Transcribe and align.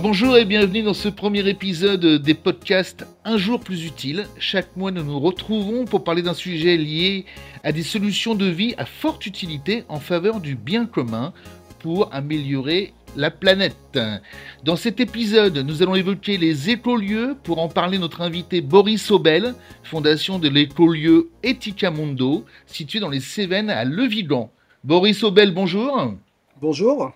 Bonjour 0.00 0.36
et 0.36 0.44
bienvenue 0.44 0.82
dans 0.82 0.92
ce 0.92 1.08
premier 1.08 1.48
épisode 1.48 2.04
des 2.04 2.34
podcasts 2.34 3.06
Un 3.24 3.36
jour 3.36 3.60
plus 3.60 3.86
utile. 3.86 4.26
Chaque 4.38 4.76
mois 4.76 4.90
nous 4.90 5.04
nous 5.04 5.20
retrouvons 5.20 5.84
pour 5.84 6.02
parler 6.02 6.20
d'un 6.20 6.34
sujet 6.34 6.76
lié 6.76 7.26
à 7.62 7.70
des 7.70 7.84
solutions 7.84 8.34
de 8.34 8.46
vie 8.46 8.74
à 8.76 8.86
forte 8.86 9.24
utilité 9.24 9.84
en 9.88 10.00
faveur 10.00 10.40
du 10.40 10.56
bien 10.56 10.84
commun 10.86 11.32
pour 11.78 12.12
améliorer 12.12 12.92
la 13.14 13.30
planète. 13.30 13.98
Dans 14.64 14.76
cet 14.76 14.98
épisode, 14.98 15.58
nous 15.58 15.80
allons 15.80 15.94
évoquer 15.94 16.38
les 16.38 16.70
écolieux. 16.70 17.36
Pour 17.44 17.60
en 17.60 17.68
parler, 17.68 17.98
notre 17.98 18.20
invité 18.20 18.62
Boris 18.62 19.12
Obel, 19.12 19.54
fondation 19.84 20.40
de 20.40 20.48
l'écolieu 20.48 21.30
Etica 21.44 21.92
Mundo, 21.92 22.44
situé 22.66 22.98
dans 22.98 23.10
les 23.10 23.20
Cévennes 23.20 23.70
à 23.70 23.84
Levigan. 23.84 24.50
Boris 24.82 25.22
Obel, 25.22 25.54
bonjour. 25.54 26.14
Bonjour. 26.60 27.12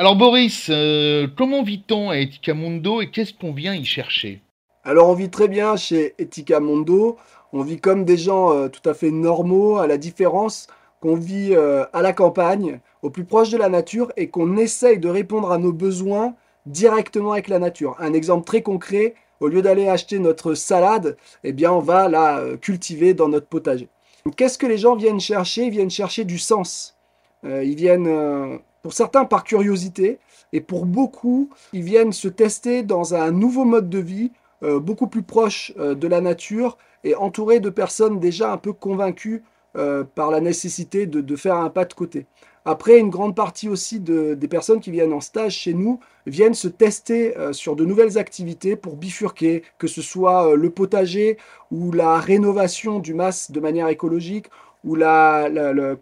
Alors 0.00 0.16
Boris, 0.16 0.68
euh, 0.70 1.28
comment 1.36 1.62
vit-on 1.62 2.08
à 2.08 2.16
Etica 2.16 2.54
Mundo 2.54 3.02
et 3.02 3.10
qu'est-ce 3.10 3.34
qu'on 3.34 3.52
vient 3.52 3.74
y 3.74 3.84
chercher? 3.84 4.40
Alors 4.82 5.10
on 5.10 5.12
vit 5.12 5.28
très 5.28 5.46
bien 5.46 5.76
chez 5.76 6.14
Etica 6.18 6.58
Mundo. 6.58 7.18
On 7.52 7.60
vit 7.60 7.78
comme 7.78 8.06
des 8.06 8.16
gens 8.16 8.50
euh, 8.50 8.68
tout 8.68 8.88
à 8.88 8.94
fait 8.94 9.10
normaux, 9.10 9.76
à 9.76 9.86
la 9.86 9.98
différence 9.98 10.68
qu'on 11.02 11.16
vit 11.16 11.50
euh, 11.52 11.84
à 11.92 12.00
la 12.00 12.14
campagne, 12.14 12.80
au 13.02 13.10
plus 13.10 13.24
proche 13.24 13.50
de 13.50 13.58
la 13.58 13.68
nature 13.68 14.10
et 14.16 14.28
qu'on 14.30 14.56
essaye 14.56 14.98
de 14.98 15.10
répondre 15.10 15.52
à 15.52 15.58
nos 15.58 15.74
besoins 15.74 16.34
directement 16.64 17.32
avec 17.32 17.48
la 17.48 17.58
nature. 17.58 17.94
Un 17.98 18.14
exemple 18.14 18.46
très 18.46 18.62
concret, 18.62 19.12
au 19.40 19.48
lieu 19.48 19.60
d'aller 19.60 19.86
acheter 19.86 20.18
notre 20.18 20.54
salade, 20.54 21.18
eh 21.44 21.52
bien 21.52 21.72
on 21.72 21.80
va 21.80 22.08
la 22.08 22.42
cultiver 22.62 23.12
dans 23.12 23.28
notre 23.28 23.48
potager. 23.48 23.90
Qu'est-ce 24.38 24.56
que 24.56 24.66
les 24.66 24.78
gens 24.78 24.96
viennent 24.96 25.20
chercher? 25.20 25.66
Ils 25.66 25.72
viennent 25.72 25.90
chercher 25.90 26.24
du 26.24 26.38
sens. 26.38 26.96
ils 27.44 27.74
viennent 27.74 28.60
pour 28.82 28.92
certains 28.92 29.24
par 29.24 29.44
curiosité, 29.44 30.18
et 30.52 30.60
pour 30.60 30.86
beaucoup, 30.86 31.50
ils 31.72 31.82
viennent 31.82 32.12
se 32.12 32.28
tester 32.28 32.82
dans 32.82 33.14
un 33.14 33.30
nouveau 33.30 33.64
mode 33.64 33.88
de 33.88 33.98
vie, 33.98 34.32
euh, 34.62 34.80
beaucoup 34.80 35.06
plus 35.06 35.22
proche 35.22 35.72
euh, 35.78 35.94
de 35.94 36.08
la 36.08 36.20
nature, 36.20 36.76
et 37.04 37.14
entouré 37.14 37.60
de 37.60 37.70
personnes 37.70 38.20
déjà 38.20 38.52
un 38.52 38.56
peu 38.58 38.72
convaincues 38.72 39.42
euh, 39.76 40.04
par 40.14 40.30
la 40.30 40.40
nécessité 40.40 41.06
de, 41.06 41.36
faire 41.36 41.56
un 41.56 41.70
pas 41.70 41.84
de 41.84 41.94
côté. 41.94 42.26
Après, 42.66 42.98
une 42.98 43.08
grande 43.08 43.34
partie 43.34 43.70
aussi 43.70 44.00
des 44.00 44.48
personnes 44.48 44.80
qui 44.80 44.90
viennent 44.90 45.14
en 45.14 45.22
stage 45.22 45.54
chez 45.54 45.72
nous 45.72 45.98
viennent 46.26 46.52
se 46.52 46.68
tester 46.68 47.34
sur 47.52 47.74
de 47.74 47.86
nouvelles 47.86 48.18
activités 48.18 48.76
pour 48.76 48.96
bifurquer, 48.96 49.62
que 49.78 49.86
ce 49.86 50.02
soit 50.02 50.54
le 50.54 50.68
potager 50.68 51.38
ou 51.70 51.90
la 51.90 52.20
rénovation 52.20 52.98
du 52.98 53.14
mas 53.14 53.50
de 53.50 53.60
manière 53.60 53.88
écologique, 53.88 54.48
ou 54.84 54.94
la, 54.94 55.48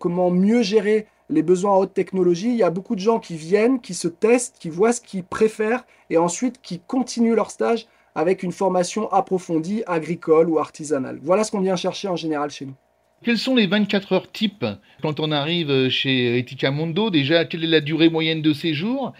comment 0.00 0.32
mieux 0.32 0.62
gérer 0.62 1.06
les 1.30 1.42
besoins 1.42 1.72
en 1.72 1.78
haute 1.78 1.94
technologie, 1.94 2.48
il 2.48 2.56
y 2.56 2.62
a 2.62 2.70
beaucoup 2.70 2.94
de 2.94 3.00
gens 3.00 3.18
qui 3.18 3.36
viennent, 3.36 3.80
qui 3.80 3.94
se 3.94 4.08
testent, 4.08 4.56
qui 4.58 4.70
voient 4.70 4.92
ce 4.92 5.00
qu'ils 5.00 5.24
préfèrent 5.24 5.84
et 6.10 6.16
ensuite 6.16 6.60
qui 6.62 6.80
continuent 6.86 7.34
leur 7.34 7.50
stage 7.50 7.86
avec 8.14 8.42
une 8.42 8.52
formation 8.52 9.10
approfondie 9.12 9.82
agricole 9.86 10.48
ou 10.48 10.58
artisanale. 10.58 11.18
Voilà 11.22 11.44
ce 11.44 11.50
qu'on 11.50 11.60
vient 11.60 11.76
chercher 11.76 12.08
en 12.08 12.16
général 12.16 12.50
chez 12.50 12.66
nous. 12.66 12.74
Quelles 13.22 13.38
sont 13.38 13.56
les 13.56 13.66
24 13.66 14.12
heures 14.12 14.30
type 14.30 14.64
quand 15.02 15.20
on 15.20 15.32
arrive 15.32 15.88
chez 15.88 16.38
Etika 16.38 16.70
Mondo? 16.70 17.10
Déjà, 17.10 17.44
quelle 17.44 17.64
est 17.64 17.68
la 17.68 17.80
durée 17.80 18.08
moyenne 18.08 18.42
de 18.42 18.52
séjour? 18.52 19.12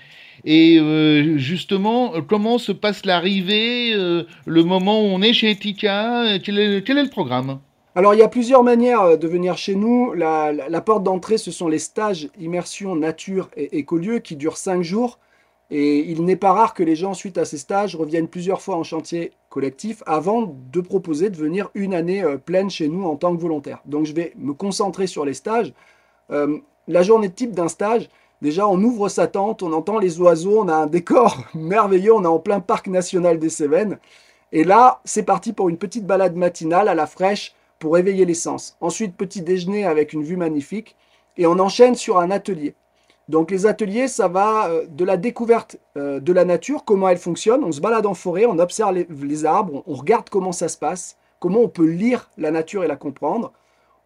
Et 0.45 0.79
euh, 0.79 1.37
justement, 1.37 2.13
comment 2.23 2.59
se 2.59 2.71
passe 2.71 3.05
l'arrivée, 3.05 3.93
euh, 3.93 4.23
le 4.47 4.63
moment 4.63 5.01
où 5.01 5.07
on 5.07 5.21
est 5.21 5.33
chez 5.33 5.51
Etika? 5.51 6.39
Quel 6.45 6.59
est 6.59 6.89
le 6.89 7.11
programme? 7.11 7.59
Alors 7.99 8.15
il 8.15 8.19
y 8.19 8.23
a 8.23 8.29
plusieurs 8.29 8.63
manières 8.63 9.03
euh, 9.03 9.17
de 9.17 9.27
venir 9.27 9.59
chez 9.59 9.75
nous. 9.75 10.13
La, 10.13 10.81
porte 10.83 11.03
d'entrée, 11.03 11.37
ce 11.37 11.51
sont 11.51 11.67
les 11.67 11.81
stages 11.81 12.29
immersion 12.39 12.95
nature 12.95 13.51
et 13.57 13.77
écolieu 13.77 14.21
qui 14.21 14.37
durent 14.37 14.57
5 14.57 14.83
jours. 14.83 15.19
Et 15.73 16.09
il 16.09 16.25
n'est 16.25 16.37
pas 16.37 16.53
rare 16.53 16.75
que 16.75 16.85
les 16.85 16.95
gens, 16.95 17.13
suite 17.13 17.39
à 17.39 17.45
ces 17.45 17.59
stages, 17.59 17.97
reviennent 17.97 18.29
plusieurs 18.29 18.63
fois 18.63 18.77
en 18.77 18.85
chantier 18.85 19.33
collectif 19.49 20.05
avant 20.07 20.55
de 20.73 20.81
proposer 20.81 21.29
de 21.29 21.37
venir 21.37 21.71
une 21.75 21.93
année 21.93 22.23
euh, 22.23 22.37
pleine 22.37 22.71
chez 22.71 22.87
nous 22.87 23.05
en 23.05 23.17
tant 23.17 23.35
que 23.35 23.43
volontaire. 23.43 23.81
Donc 23.85 24.07
je 24.07 24.13
vais 24.13 24.33
me 24.37 24.53
concentrer 24.53 25.09
sur 25.09 25.25
les 25.25 25.35
stages. 25.35 25.73
Euh, 26.31 26.57
la 26.87 27.03
journée 27.03 27.31
type 27.31 27.51
d'un 27.51 27.67
stage, 27.67 28.09
déjà 28.43 28.69
on 28.69 28.81
ouvre 28.81 29.09
sa 29.09 29.27
tente, 29.27 29.65
on 29.65 29.73
entend 29.73 29.99
les 29.99 30.21
oiseaux, 30.21 30.61
on 30.61 30.69
a 30.69 30.77
un 30.77 30.87
décor 30.87 31.37
merveilleux, 31.55 32.15
on 32.15 32.23
est 32.23 32.29
en 32.29 32.39
plein 32.39 32.61
parc 32.61 32.87
national 32.87 33.41
des 33.41 33.51
Cévennes. 33.51 33.99
Et 34.53 34.63
là, 34.63 35.01
c'est 35.05 35.25
parti 35.25 35.53
pour 35.53 35.69
une 35.69 35.79
petite 35.79 36.07
balade 36.07 36.37
matinale 36.37 36.87
à 36.87 36.95
la 36.95 37.09
fraîche 37.09 37.57
pour 37.79 37.99
éveiller 37.99 38.25
les 38.25 38.35
sens. 38.35 38.77
Ensuite, 38.81 39.17
petit 39.17 39.43
déjeuner 39.43 39.85
avec 39.85 40.13
une 40.13 40.23
vue 40.23 40.37
magnifique. 40.37 40.97
Et 41.37 41.47
on 41.47 41.59
enchaîne 41.59 41.95
sur 41.95 42.19
un 42.19 42.31
atelier. 42.31 42.75
Donc 43.29 43.51
les 43.51 43.67
ateliers, 43.67 44.09
ça 44.09 44.27
va 44.27 44.69
euh, 44.69 44.87
de 44.89 45.05
la 45.05 45.17
découverte 45.17 45.77
euh, 45.97 46.19
de 46.19 46.33
la 46.33 46.45
nature, 46.45 46.85
comment 46.85 47.09
elle 47.09 47.19
fonctionne. 47.19 47.63
On 47.63 47.73
se 47.73 47.81
balade 47.81 48.07
en 48.07 48.15
forêt, 48.15 48.47
on 48.47 48.59
observe 48.59 49.05
les, 49.23 49.45
arbres, 49.45 49.83
on 49.87 49.95
regarde 49.95 50.31
comment 50.31 50.53
ça 50.53 50.69
se 50.69 50.79
passe, 50.79 51.19
comment 51.39 51.61
on 51.61 51.69
peut 51.69 51.87
lire 51.87 52.31
la 52.39 52.51
nature 52.51 52.85
et 52.85 52.89
la 52.89 52.97
comprendre. 52.97 53.53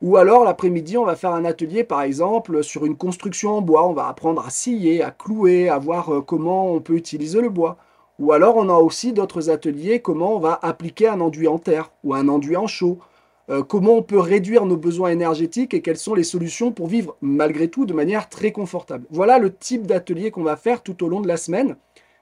Ou 0.03 0.16
alors 0.16 0.44
l'après-midi, 0.44 0.99
on 0.99 1.04
va 1.04 1.15
faire 1.15 1.33
un 1.33 1.44
atelier, 1.44 1.84
par 1.84 2.03
exemple, 2.03 2.65
sur 2.65 2.84
une 2.84 2.97
construction 2.97 3.53
en 3.53 3.62
bois. 3.62 3.87
On 3.87 3.93
va 3.93 4.09
apprendre 4.09 4.44
à 4.44 4.50
scier, 4.50 5.04
à 5.04 5.12
clouer, 5.12 5.69
à 5.69 5.78
voir 5.78 6.12
euh, 6.12 6.21
comment 6.21 6.72
on 6.72 6.81
peut 6.81 6.97
utiliser 6.97 7.41
le 7.41 7.49
bois. 7.49 7.77
Ou 8.19 8.33
alors 8.33 8.56
on 8.56 8.69
a 8.69 8.75
aussi 8.75 9.12
d'autres 9.12 9.50
ateliers, 9.50 10.00
comment 10.00 10.37
on 10.37 10.39
va 10.41 10.59
appliquer 10.62 11.09
un 11.09 11.21
enduit 11.21 11.49
en 11.49 11.59
terre 11.59 11.93
ou 12.04 12.15
un 12.15 12.28
enduit 12.28 12.56
en 12.56 12.66
chaux 12.66 12.99
euh, 13.53 13.63
comment 13.63 13.97
on 13.97 14.03
peut 14.03 14.19
réduire 14.19 14.65
nos 14.65 14.79
besoins 14.79 15.11
énergétiques 15.11 15.75
et 15.75 15.83
quelles 15.83 15.99
sont 15.99 16.15
les 16.15 16.25
solutions 16.25 16.73
pour 16.73 16.87
vivre 16.87 17.17
malgré 17.21 17.69
tout 17.69 17.85
de 17.85 17.93
manière 17.93 18.31
très 18.31 18.51
confortable. 18.51 19.05
Voilà 19.11 19.39
le 19.39 19.55
type 19.55 19.87
d'atelier 19.87 20.31
qu'on 20.31 20.43
va 20.43 20.57
faire 20.57 20.83
tout 20.83 21.05
au 21.05 21.09
long 21.09 21.21
de 21.21 21.29
la 21.29 21.37
semaine. 21.37 21.77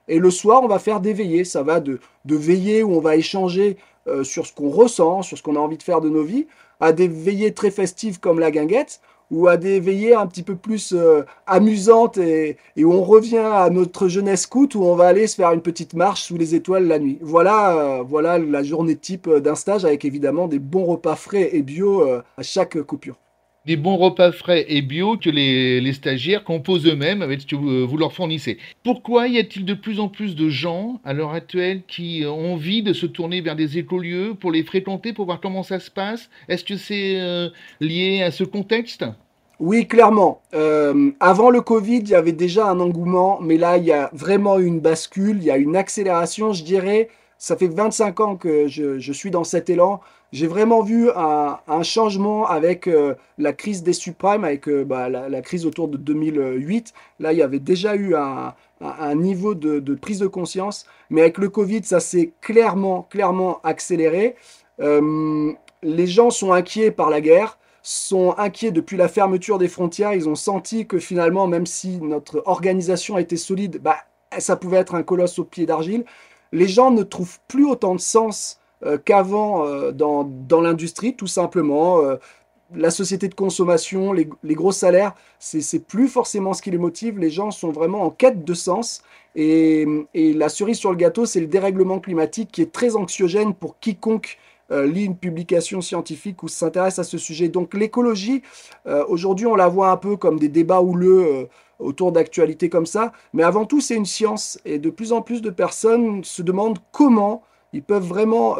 Et 0.09 0.19
le 0.19 0.29
soir, 0.29 0.61
on 0.61 0.67
va 0.67 0.77
faire 0.77 0.99
des 0.99 1.13
veillées. 1.13 1.45
Ça 1.45 1.63
va 1.63 1.79
de, 1.79 1.99
veillées 2.25 2.83
où 2.83 2.93
on 2.93 2.99
va 2.99 3.15
échanger 3.15 3.77
euh, 4.07 4.25
sur 4.25 4.45
ce 4.45 4.53
qu'on 4.53 4.69
ressent, 4.69 5.21
sur 5.21 5.37
ce 5.37 5.43
qu'on 5.43 5.55
a 5.55 5.59
envie 5.59 5.77
de 5.77 5.83
faire 5.83 6.01
de 6.01 6.09
nos 6.09 6.23
vies, 6.23 6.47
à 6.81 6.91
des 6.91 7.07
veillées 7.07 7.53
très 7.53 7.71
festives 7.71 8.19
comme 8.19 8.39
la 8.39 8.51
guinguette, 8.51 8.99
ou 9.31 9.47
à 9.47 9.57
des 9.57 9.79
veillées 9.79 10.13
un 10.13 10.27
petit 10.27 10.43
peu 10.43 10.55
plus 10.55 10.93
euh, 10.93 11.23
amusantes 11.47 12.17
et, 12.17 12.57
où 12.77 12.91
on 12.91 13.01
revient 13.01 13.37
à 13.37 13.69
notre 13.69 14.07
jeunesse 14.07 14.41
scout 14.41 14.75
où 14.75 14.83
on 14.83 14.95
va 14.95 15.07
aller 15.07 15.25
se 15.25 15.35
faire 15.35 15.51
une 15.51 15.61
petite 15.61 15.93
marche 15.93 16.23
sous 16.23 16.37
les 16.37 16.53
étoiles 16.53 16.87
la 16.87 16.99
nuit. 16.99 17.17
Voilà, 17.21 17.77
euh, 17.77 18.03
voilà 18.03 18.37
la 18.37 18.61
journée 18.61 18.95
type 18.95 19.29
d'un 19.29 19.55
stage 19.55 19.85
avec 19.85 20.05
évidemment 20.05 20.47
des 20.47 20.59
bons 20.59 20.85
repas 20.85 21.15
frais 21.15 21.49
et 21.53 21.61
bio 21.61 22.01
euh, 22.01 22.21
à 22.37 22.43
chaque 22.43 22.79
coupure. 22.81 23.17
Des 23.65 23.75
bons 23.75 23.97
repas 23.97 24.31
frais 24.31 24.65
et 24.69 24.81
bio 24.81 25.17
que 25.17 25.29
les, 25.29 25.93
stagiaires 25.93 26.43
composent 26.43 26.87
eux-mêmes 26.87 27.21
avec 27.21 27.41
ce 27.41 27.45
que 27.45 27.55
vous, 27.55 27.97
leur 27.97 28.11
fournissez. 28.11 28.57
Pourquoi 28.83 29.27
y 29.27 29.37
a-t-il 29.37 29.65
de 29.65 29.75
plus 29.75 29.99
en 29.99 30.07
plus 30.07 30.35
de 30.35 30.49
gens 30.49 30.99
à 31.05 31.13
l'heure 31.13 31.33
actuelle 31.33 31.83
qui 31.87 32.23
ont 32.25 32.53
envie 32.53 32.81
de 32.81 32.93
se 32.93 33.05
tourner 33.05 33.41
vers 33.41 33.55
des 33.55 33.77
écolieux 33.77 34.33
pour 34.33 34.51
les 34.51 34.63
fréquenter, 34.63 35.13
pour 35.13 35.25
voir 35.25 35.39
comment 35.39 35.63
ça 35.63 35.79
se 35.79 35.91
passe? 35.91 36.29
Est-ce 36.49 36.63
que 36.63 36.75
c'est 36.75 37.51
lié 37.79 38.23
à 38.23 38.31
ce 38.31 38.43
contexte? 38.43 39.05
Oui, 39.61 39.87
clairement. 39.87 40.41
Euh, 40.55 41.11
avant 41.19 41.51
le 41.51 41.61
Covid, 41.61 41.99
il 41.99 42.09
y 42.09 42.15
avait 42.15 42.31
déjà 42.31 42.67
un 42.67 42.79
engouement, 42.79 43.39
mais 43.41 43.57
là, 43.57 43.77
il 43.77 43.83
y 43.83 43.91
a 43.91 44.09
vraiment 44.11 44.57
une 44.57 44.79
bascule, 44.79 45.37
il 45.37 45.43
y 45.43 45.51
a 45.51 45.57
une 45.57 45.75
accélération, 45.75 46.51
je 46.51 46.63
dirais. 46.63 47.09
Ça 47.37 47.55
fait 47.55 47.67
25 47.67 48.19
ans 48.21 48.35
que 48.37 48.67
je, 48.67 49.11
suis 49.11 49.29
dans 49.29 49.43
cet 49.43 49.69
élan. 49.69 50.01
J'ai 50.31 50.47
vraiment 50.47 50.81
vu 50.81 51.09
un, 51.11 51.83
changement 51.83 52.47
avec 52.47 52.87
euh, 52.87 53.15
la 53.37 53.51
crise 53.51 53.83
des 53.83 53.91
subprimes, 53.91 54.45
avec 54.45 54.69
euh, 54.69 54.85
bah, 54.85 55.09
la, 55.09 55.41
crise 55.41 55.65
autour 55.65 55.89
de 55.89 55.97
2008. 55.97 56.93
Là, 57.19 57.33
il 57.33 57.39
y 57.39 57.41
avait 57.41 57.59
déjà 57.59 57.95
eu 57.95 58.15
un, 58.15 58.53
niveau 59.15 59.55
de, 59.55 59.95
prise 59.95 60.19
de 60.19 60.27
conscience, 60.27 60.85
mais 61.09 61.21
avec 61.21 61.37
le 61.37 61.49
Covid, 61.49 61.83
ça 61.83 61.99
s'est 61.99 62.31
clairement, 62.41 63.07
clairement 63.09 63.59
accéléré. 63.63 64.35
les 64.79 66.07
gens 66.07 66.29
sont 66.29 66.53
inquiets 66.53 66.91
par 66.91 67.09
la 67.09 67.21
guerre 67.21 67.57
sont 67.83 68.35
inquiets 68.37 68.71
depuis 68.71 68.97
la 68.97 69.07
fermeture 69.07 69.57
des 69.57 69.67
frontières. 69.67 70.13
Ils 70.13 70.29
ont 70.29 70.35
senti 70.35 70.85
que 70.85 70.99
finalement, 70.99 71.47
même 71.47 71.65
si 71.65 71.99
notre 71.99 72.43
organisation 72.45 73.17
était 73.17 73.37
solide, 73.37 73.79
bah, 73.81 73.97
ça 74.37 74.55
pouvait 74.55 74.77
être 74.77 74.95
un 74.95 75.03
colosse 75.03 75.39
au 75.39 75.43
pied 75.43 75.65
d'argile. 75.65 76.05
Les 76.51 76.67
gens 76.67 76.91
ne 76.91 77.03
trouvent 77.03 77.39
plus 77.47 77.65
autant 77.65 77.95
de 77.95 77.99
sens 77.99 78.57
euh, 78.57 78.60
qu'avant 78.97 79.65
euh, 79.65 79.91
dans, 79.91 80.23
dans 80.23 80.61
l'industrie, 80.61 81.15
tout 81.15 81.27
simplement. 81.27 81.99
Euh, 81.99 82.15
la 82.73 82.89
société 82.89 83.27
de 83.27 83.35
consommation, 83.35 84.13
les, 84.13 84.29
les 84.43 84.55
gros 84.55 84.71
salaires, 84.71 85.13
c'est 85.39 85.85
plus 85.85 86.07
forcément 86.07 86.53
ce 86.53 86.61
qui 86.61 86.71
les 86.71 86.77
motive. 86.77 87.19
Les 87.19 87.29
gens 87.29 87.51
sont 87.51 87.71
vraiment 87.71 88.03
en 88.03 88.11
quête 88.11 88.45
de 88.45 88.53
sens. 88.53 89.03
Et, 89.35 89.85
et 90.13 90.31
la 90.33 90.47
cerise 90.47 90.77
sur 90.77 90.89
le 90.91 90.95
gâteau, 90.95 91.25
c'est 91.25 91.41
le 91.41 91.47
dérèglement 91.47 91.99
climatique 91.99 92.49
qui 92.49 92.61
est 92.61 92.71
très 92.71 92.95
anxiogène 92.95 93.53
pour 93.53 93.77
quiconque 93.79 94.37
euh, 94.71 94.87
lit 94.87 95.03
une 95.03 95.17
publication 95.17 95.81
scientifique 95.81 96.43
ou 96.43 96.47
s'intéresse 96.47 96.97
à 96.97 97.03
ce 97.03 97.17
sujet. 97.17 97.49
Donc 97.49 97.73
l'écologie, 97.73 98.41
euh, 98.87 99.03
aujourd'hui, 99.09 99.45
on 99.45 99.55
la 99.55 99.67
voit 99.67 99.91
un 99.91 99.97
peu 99.97 100.15
comme 100.15 100.39
des 100.39 100.47
débats 100.47 100.81
houleux 100.81 101.25
euh, 101.25 101.45
autour 101.79 102.13
d'actualités 102.13 102.69
comme 102.69 102.85
ça, 102.85 103.11
mais 103.33 103.43
avant 103.43 103.65
tout, 103.65 103.81
c'est 103.81 103.95
une 103.95 104.05
science. 104.05 104.59
Et 104.63 104.79
de 104.79 104.89
plus 104.89 105.11
en 105.11 105.21
plus 105.21 105.41
de 105.41 105.49
personnes 105.49 106.23
se 106.23 106.41
demandent 106.41 106.79
comment 106.93 107.43
ils 107.73 107.83
peuvent 107.83 108.05
vraiment 108.05 108.57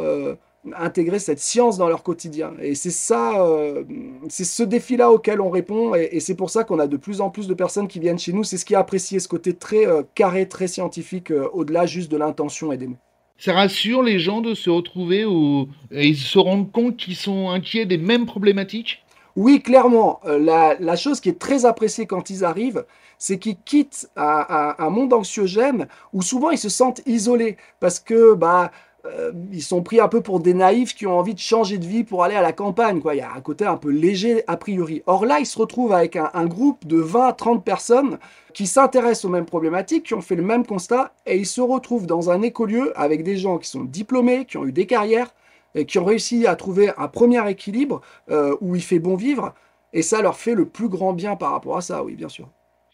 intégrer 0.78 1.20
cette 1.20 1.40
science 1.40 1.78
dans 1.78 1.88
leur 1.88 2.04
quotidien. 2.04 2.54
Et 2.62 2.76
c'est 2.76 2.92
ça, 2.92 3.44
euh, 3.44 3.84
c'est 4.30 4.44
ce 4.44 4.64
défi-là 4.64 5.12
auquel 5.12 5.42
on 5.42 5.50
répond, 5.50 5.96
et, 5.96 6.20
c'est 6.20 6.36
pour 6.36 6.50
ça 6.50 6.64
qu'on 6.64 6.80
a 6.80 6.88
de 6.88 6.98
plus 6.98 7.22
en 7.22 7.30
plus 7.30 7.48
de 7.48 7.54
personnes 7.54 7.88
qui 7.88 8.00
viennent 8.00 8.20
chez 8.20 8.34
nous. 8.34 8.44
C'est 8.44 8.58
ce 8.58 8.66
qui 8.66 8.76
a 8.76 8.80
apprécié 8.80 9.20
ce 9.20 9.28
côté 9.28 9.54
très 9.56 9.88
euh, 9.88 10.04
carré, 10.16 10.48
très 10.48 10.68
scientifique, 10.68 11.32
euh, 11.32 11.50
au-delà 11.54 11.86
juste 11.86 12.12
de 12.12 12.18
l'intention 12.18 12.72
et 12.72 12.78
des 12.78 12.88
mots. 12.88 12.98
Ça 13.38 13.54
rassure 13.54 14.04
les 14.04 14.20
gens 14.20 14.42
de 14.42 14.54
se 14.54 14.70
retrouver 14.70 15.26
où 15.26 15.68
ils 15.90 16.16
se 16.16 16.38
rendent 16.38 16.72
compte 16.72 16.98
qu'ils 16.98 17.16
sont 17.16 17.50
inquiets 17.50 17.88
des 17.88 17.98
mêmes 17.98 18.28
problématiques? 18.28 19.04
Oui, 19.36 19.64
clairement. 19.64 20.20
La, 20.26 20.96
chose 20.96 21.20
qui 21.20 21.30
est 21.30 21.40
très 21.40 21.66
appréciée 21.66 22.06
quand 22.06 22.30
ils 22.30 22.44
arrivent, 22.44 22.86
c'est 23.18 23.40
qu'ils 23.40 23.58
quittent 23.66 24.12
un, 24.16 24.76
un, 24.78 24.90
monde 24.92 25.14
anxiogène 25.14 25.88
où 26.14 26.22
souvent 26.22 26.52
ils 26.52 26.60
se 26.60 26.70
sentent 26.70 27.02
isolés 27.08 27.58
parce 27.80 28.00
que 28.00 28.36
bah 28.36 28.72
euh, 29.06 29.32
ils 29.52 29.64
sont 29.64 29.82
pris 29.82 30.00
un 30.00 30.08
peu 30.08 30.22
pour 30.22 30.40
des 30.40 30.54
naïfs 30.54 30.94
qui 30.94 31.08
ont 31.08 31.18
envie 31.18 31.34
de 31.34 31.40
changer 31.40 31.78
de 31.78 31.86
vie 31.86 32.04
pour 32.04 32.24
aller 32.24 32.36
à 32.36 32.42
la 32.42 32.54
campagne. 32.54 33.02
Quoi. 33.02 33.16
Il 33.16 33.20
y 33.20 33.22
a 33.22 33.34
un 33.34 33.42
côté 33.42 33.66
un 33.66 33.78
peu 33.78 33.90
léger 33.90 34.44
a 34.48 34.58
priori. 34.58 35.02
Or 35.08 35.26
là, 35.26 35.40
ils 35.40 35.46
se 35.46 35.58
retrouvent 35.58 35.94
avec 35.94 36.16
un, 36.16 36.46
groupe 36.46 36.86
de 36.86 36.98
20 36.98 37.28
à 37.28 37.34
30 37.34 37.64
personnes 37.64 38.20
qui 38.54 38.68
s'intéressent 38.68 39.26
aux 39.26 39.30
mêmes 39.30 39.46
problématiques, 39.46 40.08
qui 40.08 40.14
ont 40.14 40.22
fait 40.22 40.36
le 40.36 40.44
même 40.44 40.66
constat, 40.66 41.14
et 41.26 41.38
ils 41.38 41.46
se 41.46 41.62
retrouvent 41.62 42.06
dans 42.06 42.30
un 42.30 42.42
écolieu 42.42 42.92
avec 43.00 43.24
des 43.24 43.38
gens 43.38 43.58
qui 43.58 43.70
sont 43.70 43.84
diplômés, 43.84 44.46
qui 44.46 44.58
ont 44.58 44.66
eu 44.66 44.72
des 44.72 44.86
carrières, 44.86 45.34
et 45.74 45.86
qui 45.86 45.98
ont 46.00 46.06
réussi 46.06 46.46
à 46.46 46.56
trouver 46.56 46.92
un 46.98 47.08
premier 47.08 47.50
équilibre 47.50 48.02
euh, 48.30 48.56
où 48.60 48.76
il 48.76 48.84
fait 48.84 49.00
bon 49.00 49.16
vivre, 49.16 49.54
et 49.94 50.02
ça 50.02 50.22
leur 50.22 50.36
fait 50.36 50.54
le 50.54 50.66
plus 50.66 50.90
grand 50.90 51.14
bien 51.14 51.36
par 51.38 51.52
rapport 51.52 51.78
à 51.78 51.82
ça, 51.82 52.04
oui, 52.04 52.16
bien 52.16 52.30
sûr. 52.30 52.50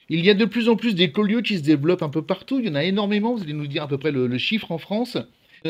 Il 0.09 0.23
y 0.23 0.29
a 0.29 0.35
de 0.35 0.45
plus 0.45 0.69
en 0.69 0.75
plus 0.75 0.95
d'écolieux 0.95 1.41
qui 1.41 1.57
se 1.57 1.63
développent 1.63 2.03
un 2.03 2.09
peu 2.09 2.21
partout, 2.21 2.59
il 2.59 2.67
y 2.67 2.69
en 2.69 2.75
a 2.75 2.83
énormément, 2.83 3.33
vous 3.33 3.41
allez 3.41 3.53
nous 3.53 3.67
dire 3.67 3.83
à 3.83 3.87
peu 3.87 3.97
près 3.97 4.11
le 4.11 4.37
chiffre 4.37 4.71
en 4.71 4.77
France. 4.77 5.17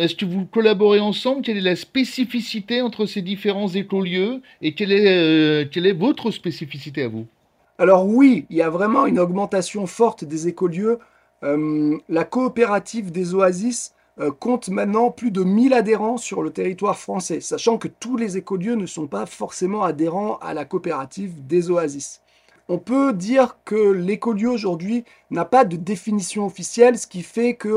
Est-ce 0.01 0.15
que 0.15 0.25
vous 0.25 0.45
collaborez 0.45 0.99
ensemble? 0.99 1.41
Quelle 1.41 1.57
est 1.57 1.61
la 1.61 1.75
spécificité 1.75 2.81
entre 2.81 3.05
ces 3.05 3.21
différents 3.21 3.67
écolieux 3.67 4.41
et 4.61 4.73
quelle 4.73 4.91
est, 4.91 5.07
euh, 5.07 5.65
quelle 5.71 5.85
est 5.85 5.93
votre 5.93 6.31
spécificité 6.31 7.03
à 7.03 7.07
vous? 7.07 7.25
Alors 7.79 8.07
oui, 8.07 8.45
il 8.49 8.57
y 8.57 8.61
a 8.61 8.69
vraiment 8.69 9.05
une 9.05 9.19
augmentation 9.19 9.85
forte 9.85 10.23
des 10.23 10.47
écolieux. 10.47 10.99
Euh, 11.43 11.97
la 12.09 12.23
coopérative 12.23 13.11
des 13.11 13.35
oasis 13.35 13.93
euh, 14.19 14.31
compte 14.31 14.69
maintenant 14.69 15.11
plus 15.11 15.29
de 15.29 15.43
1000 15.43 15.73
adhérents 15.73 16.17
sur 16.17 16.41
le 16.41 16.49
territoire 16.49 16.97
français, 16.97 17.39
sachant 17.39 17.77
que 17.77 17.87
tous 17.87 18.17
les 18.17 18.35
écolieux 18.35 18.73
ne 18.73 18.87
sont 18.87 19.05
pas 19.05 19.27
forcément 19.27 19.83
adhérents 19.83 20.39
à 20.39 20.55
la 20.55 20.65
coopérative 20.65 21.45
des 21.45 21.69
oasis. 21.69 22.21
On 22.67 22.79
peut 22.79 23.13
dire 23.13 23.57
que 23.63 23.91
l'écolieu 23.91 24.49
aujourd'hui 24.49 25.03
n'a 25.29 25.45
pas 25.45 25.65
de 25.65 25.77
définition 25.77 26.47
officielle, 26.47 26.97
ce 26.97 27.05
qui 27.05 27.21
fait 27.21 27.55
qu'il 27.55 27.75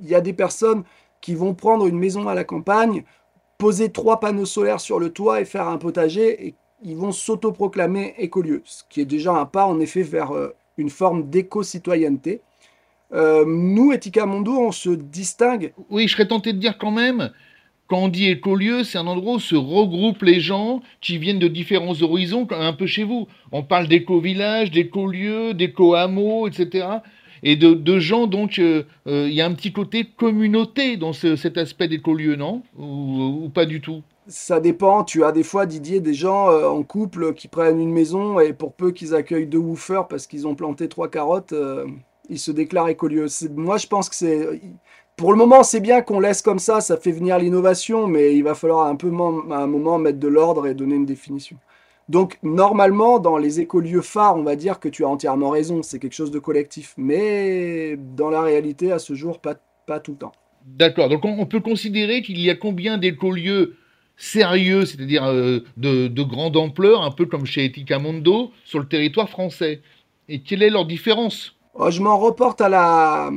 y 0.00 0.14
a 0.14 0.20
des 0.20 0.34
personnes 0.34 0.84
qui 1.22 1.34
vont 1.34 1.54
prendre 1.54 1.86
une 1.86 1.98
maison 1.98 2.28
à 2.28 2.34
la 2.34 2.44
campagne, 2.44 3.04
poser 3.56 3.90
trois 3.90 4.20
panneaux 4.20 4.44
solaires 4.44 4.80
sur 4.80 4.98
le 4.98 5.10
toit 5.10 5.40
et 5.40 5.46
faire 5.46 5.68
un 5.68 5.78
potager, 5.78 6.48
et 6.48 6.54
ils 6.84 6.96
vont 6.96 7.12
s'autoproclamer 7.12 8.14
écolieux, 8.18 8.60
ce 8.66 8.82
qui 8.90 9.00
est 9.00 9.06
déjà 9.06 9.32
un 9.32 9.46
pas 9.46 9.64
en 9.64 9.80
effet 9.80 10.02
vers 10.02 10.32
euh, 10.32 10.54
une 10.76 10.90
forme 10.90 11.30
d'éco-citoyenneté. 11.30 12.42
Euh, 13.14 13.44
nous, 13.46 13.92
Etika 13.92 14.26
Mondo, 14.26 14.52
on 14.58 14.72
se 14.72 14.90
distingue. 14.90 15.72
Oui, 15.90 16.08
je 16.08 16.14
serais 16.14 16.26
tenté 16.26 16.52
de 16.52 16.58
dire 16.58 16.76
quand 16.76 16.90
même, 16.90 17.30
quand 17.86 17.98
on 17.98 18.08
dit 18.08 18.28
écolieu, 18.28 18.82
c'est 18.82 18.98
un 18.98 19.06
endroit 19.06 19.34
où 19.34 19.40
se 19.40 19.54
regroupent 19.54 20.22
les 20.22 20.40
gens 20.40 20.80
qui 21.00 21.18
viennent 21.18 21.38
de 21.38 21.46
différents 21.46 22.02
horizons, 22.02 22.48
un 22.50 22.72
peu 22.72 22.86
chez 22.86 23.04
vous. 23.04 23.28
On 23.52 23.62
parle 23.62 23.86
d'éco-village, 23.86 24.72
d'éco-lieu, 24.72 25.54
d'éco-hameau, 25.54 26.48
etc 26.48 27.00
et 27.42 27.56
de, 27.56 27.98
gens, 27.98 28.26
donc 28.26 28.58
euh, 28.58 28.84
euh, 29.08 29.26
il 29.28 29.34
y 29.34 29.40
a 29.40 29.46
un 29.46 29.52
petit 29.52 29.72
côté 29.72 30.04
communauté 30.04 30.96
dans 30.96 31.12
cet 31.12 31.58
aspect 31.58 31.88
d'écolieu, 31.88 32.36
non? 32.36 32.62
Ou, 32.78 33.50
pas 33.52 33.66
du 33.66 33.80
tout? 33.80 34.02
Ça 34.28 34.60
dépend. 34.60 35.02
Tu 35.02 35.24
as 35.24 35.32
des 35.32 35.42
fois, 35.42 35.66
Didier, 35.66 36.00
des 36.00 36.14
gens 36.14 36.50
euh, 36.50 36.68
en 36.68 36.84
couple 36.84 37.34
qui 37.34 37.48
prennent 37.48 37.80
une 37.80 37.92
maison 37.92 38.38
et 38.38 38.52
pour 38.52 38.74
peu 38.74 38.92
qu'ils 38.92 39.14
accueillent 39.14 39.48
deux 39.48 39.58
woofers 39.58 40.06
parce 40.06 40.28
qu'ils 40.28 40.46
ont 40.46 40.54
planté 40.54 40.88
trois 40.88 41.08
carottes, 41.08 41.54
ils 42.28 42.38
se 42.38 42.52
déclarent 42.52 42.88
écolieux. 42.88 43.26
Moi, 43.56 43.76
je 43.76 43.88
pense 43.88 44.08
que 44.08 44.14
c'est. 44.14 44.60
Pour 45.16 45.32
le 45.32 45.38
moment, 45.38 45.64
c'est 45.64 45.80
bien 45.80 46.00
qu'on 46.00 46.20
laisse 46.20 46.42
comme 46.42 46.58
ça, 46.58 46.80
ça 46.80 46.96
fait 46.96 47.12
venir 47.12 47.38
l'innovation, 47.38 48.06
mais 48.06 48.34
il 48.34 48.42
va 48.42 48.54
falloir 48.54 48.86
un 48.86 48.96
peu 48.96 49.08
à 49.50 49.56
un 49.56 49.66
moment 49.66 49.98
mettre 49.98 50.18
de 50.18 50.28
l'ordre 50.28 50.66
et 50.66 50.74
donner 50.74 50.94
une 50.94 51.04
définition. 51.06 51.58
Donc 52.08 52.38
normalement, 52.42 53.18
dans 53.18 53.38
les 53.38 53.60
écolieux 53.60 54.02
phares, 54.02 54.36
on 54.36 54.42
va 54.42 54.56
dire 54.56 54.80
que 54.80 54.88
tu 54.88 55.04
as 55.04 55.08
entièrement 55.08 55.50
raison, 55.50 55.82
c'est 55.82 55.98
quelque 55.98 56.14
chose 56.14 56.30
de 56.30 56.38
collectif. 56.38 56.94
Mais 56.96 57.96
dans 57.96 58.30
la 58.30 58.42
réalité, 58.42 58.92
à 58.92 58.98
ce 58.98 59.14
jour, 59.14 59.40
pas, 59.40 59.54
pas 59.86 60.00
tout 60.00 60.12
le 60.12 60.18
temps. 60.18 60.32
D'accord, 60.64 61.08
donc 61.08 61.24
on, 61.24 61.46
peut 61.46 61.60
considérer 61.60 62.22
qu'il 62.22 62.40
y 62.40 62.48
a 62.48 62.54
combien 62.54 62.96
d'écolieux 62.96 63.76
sérieux, 64.16 64.84
c'est-à-dire 64.84 65.24
euh, 65.24 65.60
de, 65.76 66.22
grande 66.22 66.56
ampleur, 66.56 67.02
un 67.02 67.10
peu 67.10 67.26
comme 67.26 67.46
chez 67.46 67.64
Etika 67.64 67.98
Mondo, 67.98 68.52
sur 68.64 68.78
le 68.78 68.86
territoire 68.86 69.28
français? 69.28 69.82
Et 70.28 70.42
quelle 70.42 70.62
est 70.62 70.70
leur 70.70 70.86
différence? 70.86 71.56
Oh, 71.74 71.90
Je 71.90 72.00
m'en 72.00 72.16
reporte 72.16 72.60
à 72.60 72.68
la, 72.68 73.30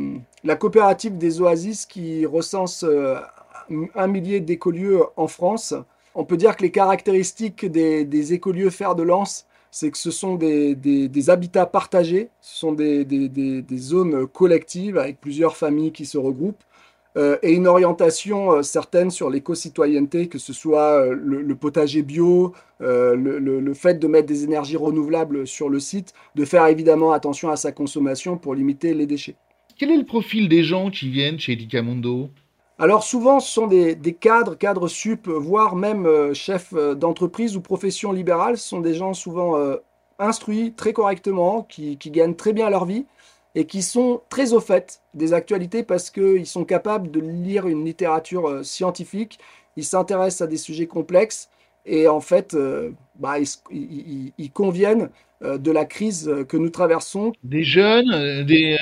la, 0.44 0.56
coopérative 0.56 1.18
des 1.18 1.41
oasis 1.41 1.88
qui 1.88 2.27
recense 2.27 2.83
euh, 2.83 3.15
un 3.95 4.07
millier 4.07 4.39
d'écolieux 4.39 5.01
en 5.15 5.27
France 5.27 5.73
on 6.15 6.23
peut 6.23 6.38
dire 6.38 6.56
que 6.56 6.63
les 6.63 6.71
caractéristiques 6.71 7.65
des, 7.65 8.33
écolieux 8.33 8.69
fer 8.69 8.95
de 8.95 9.03
lance, 9.03 9.45
c'est 9.69 9.91
que 9.91 9.97
ce 9.97 10.12
sont 10.12 10.35
des, 10.35 11.29
habitats 11.29 11.65
partagés, 11.65 12.29
ce 12.41 12.59
sont 12.59 12.71
des, 12.71 13.65
zones 13.77 14.25
collectives 14.27 14.97
avec 14.97 15.19
plusieurs 15.19 15.57
familles 15.57 15.91
qui 15.91 16.06
se 16.06 16.17
regroupent, 16.17 16.63
euh, 17.17 17.38
et 17.44 17.53
une 17.53 17.67
orientation 17.67 18.51
euh, 18.51 18.62
certaine 18.62 19.09
sur 19.09 19.29
l'éco-citoyenneté, 19.29 20.27
que 20.27 20.38
ce 20.38 20.51
soit 20.51 21.01
euh, 21.01 21.15
le, 21.15 21.56
potager 21.56 22.01
bio, 22.01 22.53
le, 22.81 23.73
fait 23.73 24.00
de 24.00 24.07
mettre 24.07 24.27
des 24.27 24.44
énergies 24.44 24.75
renouvelables 24.75 25.47
sur 25.47 25.69
le 25.69 25.79
site, 25.79 26.13
de 26.35 26.44
faire 26.44 26.68
évidemment 26.68 27.13
attention 27.13 27.50
à 27.50 27.56
sa 27.56 27.71
consommation 27.71 28.38
pour 28.38 28.53
limiter 28.53 28.94
les 28.94 29.06
déchets. 29.06 29.35
Quel 29.77 29.91
est 29.91 29.97
le 29.97 30.06
profil 30.06 30.50
des 30.50 30.63
gens 30.63 30.89
qui 30.89 31.09
viennent 31.09 31.39
chez 31.39 31.53
Edicamondo 31.53 32.29
alors 32.77 33.04
souvent, 33.04 33.39
ce 33.39 33.51
sont 33.51 33.68
des, 33.68 33.95
cadres, 34.19 34.56
cadres 34.56 34.89
sup, 34.89 35.27
voire 35.27 35.75
même 35.75 36.06
euh, 36.06 36.33
chefs 36.33 36.74
euh, 36.74 36.94
d'entreprise 36.94 37.56
ou 37.56 37.62
professions 37.62 38.12
libérales. 38.12 38.57
Ce 38.57 38.68
sont 38.68 38.81
des 38.81 38.94
gens 38.94 39.13
souvent 39.13 39.57
euh, 39.57 39.77
instruits 40.19 40.74
très 40.75 40.92
correctement, 40.92 41.63
qui, 41.63 41.98
gagnent 41.98 42.36
très 42.36 42.51
bien 42.51 42.69
leur 42.69 42.86
vie 42.86 43.06
et 43.56 43.66
qui 43.66 43.81
sont 43.81 44.22
très 44.30 44.51
au 44.51 44.60
fait 44.60 45.01
des 45.13 45.33
actualités 45.33 45.83
parce 45.83 46.10
qu'ils 46.10 46.45
sont 46.45 46.66
capables 46.66 47.10
de 47.12 47.22
lire 47.22 47.68
une 47.68 47.86
littérature 47.86 48.66
scientifique, 48.66 49.39
ils 49.78 49.86
s'intéressent 49.86 50.42
à 50.42 50.48
des 50.48 50.57
sujets 50.57 50.88
complexes 50.88 51.50
et 51.86 52.10
en 52.10 52.19
fait, 52.19 52.57
bah, 53.18 53.36
ils, 53.71 54.51
conviennent 54.51 55.10
de 55.42 55.71
la 55.71 55.85
crise 55.85 56.33
que 56.49 56.57
nous 56.57 56.69
traversons. 56.69 57.31
Des 57.44 57.64
jeunes, 57.64 58.45
des, 58.45 58.78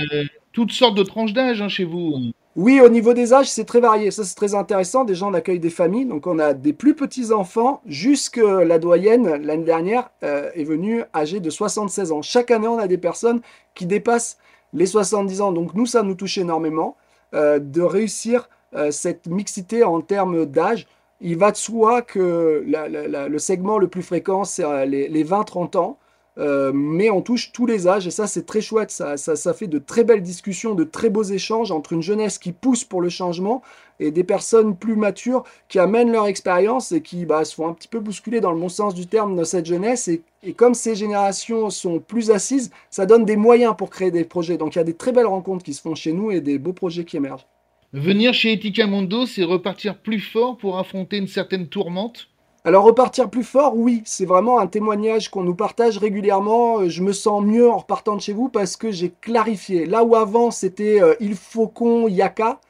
toutes 0.53 0.71
sortes 0.71 0.95
de 0.95 1.03
tranches 1.03 1.33
d'âge 1.33 1.61
hein, 1.61 1.67
chez 1.67 1.83
vous. 1.83 2.33
Oui, 2.55 2.79
au 2.79 2.89
niveau 2.89 3.13
des 3.15 3.33
âges, 3.33 3.49
c'est 3.49 3.65
très 3.65 3.79
varié. 3.79 4.11
Ça, 4.11 4.23
c'est 4.23 4.35
très 4.35 4.53
intéressant. 4.53 5.05
Déjà, 5.05 5.25
on 5.25 5.33
accueille 5.33 5.59
des 5.59 5.71
familles. 5.71 6.05
Donc, 6.05 6.27
on 6.27 6.37
a 6.37 6.53
des 6.53 6.71
plus 6.73 6.93
petits-enfants 6.93 7.81
jusque 7.87 8.37
la 8.37 8.77
doyenne, 8.77 9.41
l'année 9.43 9.63
dernière, 9.63 10.11
euh, 10.23 10.51
est 10.53 10.63
venue 10.63 11.03
âgée 11.15 11.39
de 11.39 11.49
76 11.49 12.11
ans. 12.11 12.21
Chaque 12.21 12.51
année, 12.51 12.67
on 12.67 12.77
a 12.77 12.87
des 12.87 12.99
personnes 12.99 13.41
qui 13.73 13.87
dépassent 13.87 14.37
les 14.73 14.85
70 14.85 15.41
ans. 15.41 15.51
Donc, 15.51 15.73
nous, 15.73 15.87
ça 15.87 16.03
nous 16.03 16.13
touche 16.13 16.37
énormément 16.37 16.95
euh, 17.33 17.57
de 17.57 17.81
réussir 17.81 18.47
euh, 18.75 18.91
cette 18.91 19.25
mixité 19.25 19.83
en 19.83 20.01
termes 20.01 20.45
d'âge. 20.45 20.85
Il 21.21 21.37
va 21.37 21.51
de 21.51 21.57
soi 21.57 22.03
que 22.03 22.63
le 22.67 23.39
segment 23.39 23.79
le 23.79 23.87
plus 23.87 24.03
fréquent, 24.03 24.43
c'est 24.43 24.85
les, 24.85 25.07
les 25.07 25.23
20-30 25.23 25.77
ans. 25.77 25.97
Euh, 26.39 26.71
mais 26.73 27.11
on 27.11 27.21
touche 27.21 27.51
tous 27.51 27.67
les 27.67 27.87
âges 27.87 28.07
et 28.07 28.11
ça 28.11 28.25
c'est 28.25 28.47
très 28.47 28.61
chouette, 28.61 28.89
ça, 28.89 29.17
ça, 29.17 29.53
fait 29.53 29.67
de 29.67 29.77
très 29.77 30.03
belles 30.03 30.23
discussions, 30.23 30.73
de 30.73 30.83
très 30.83 31.11
beaux 31.11 31.23
échanges 31.23 31.71
entre 31.71 31.93
une 31.93 32.01
jeunesse 32.01 32.39
qui 32.39 32.53
pousse 32.53 32.83
pour 32.83 33.01
le 33.01 33.09
changement 33.09 33.61
et 33.99 34.09
des 34.09 34.23
personnes 34.23 34.75
plus 34.75 34.95
matures 34.95 35.43
qui 35.69 35.77
amènent 35.77 36.11
leur 36.11 36.25
expérience 36.25 36.91
et 36.91 37.01
qui 37.01 37.27
bah, 37.27 37.45
se 37.45 37.53
font 37.53 37.67
un 37.67 37.73
petit 37.73 37.87
peu 37.87 37.99
bousculer 37.99 38.41
dans 38.41 38.51
le 38.51 38.59
bon 38.59 38.69
sens 38.69 38.95
du 38.95 39.05
terme 39.05 39.35
dans 39.35 39.45
cette 39.45 39.67
jeunesse 39.67 40.07
et, 40.07 40.23
comme 40.53 40.73
ces 40.73 40.95
générations 40.95 41.69
sont 41.69 41.99
plus 41.99 42.31
assises, 42.31 42.71
ça 42.89 43.05
donne 43.05 43.25
des 43.25 43.37
moyens 43.37 43.75
pour 43.77 43.91
créer 43.91 44.09
des 44.09 44.23
projets. 44.23 44.57
Donc 44.57 44.73
il 44.73 44.79
y 44.79 44.81
a 44.81 44.85
des 44.85 44.95
très 44.95 45.11
belles 45.11 45.27
rencontres 45.27 45.63
qui 45.63 45.75
se 45.75 45.81
font 45.81 45.93
chez 45.93 46.13
nous 46.13 46.31
et 46.31 46.41
des 46.41 46.57
beaux 46.57 46.73
projets 46.73 47.05
qui 47.05 47.17
émergent. 47.17 47.45
Venir 47.93 48.33
chez 48.33 48.53
Etika 48.53 48.87
Mondo, 48.87 49.27
c'est 49.27 49.43
repartir 49.43 49.99
plus 49.99 50.19
fort 50.19 50.57
pour 50.57 50.79
affronter 50.79 51.17
une 51.17 51.27
certaine 51.27 51.67
tourmente? 51.67 52.27
Alors 52.65 52.85
repartir 52.85 53.29
plus 53.29 53.43
fort, 53.43 53.75
oui, 53.75 54.01
c'est 54.05 54.25
vraiment 54.25 54.57
un 54.57 54.67
témoignage 54.67 55.29
qu'on 55.29 55.43
nous 55.43 55.53
partage 55.53 55.97
régulièrement. 55.97 56.87
Je 56.87 57.03
me 57.03 57.11
sens 57.11 57.43
mieux 57.43 57.69
en 57.69 57.79
repartant 57.79 58.15
de 58.15 58.21
chez 58.21 58.31
vous 58.31 58.47
parce 58.47 58.77
que 58.77 58.89
j'ai 58.89 59.11
clarifié. 59.19 59.85
Là 59.85 60.05
où 60.05 60.15
avant 60.15 60.49
c'était 60.49 61.01
euh, 61.01 61.13
il 61.19 61.35
faut 61.35 61.67
qu'on 61.67 62.07
yaka, 62.07 62.61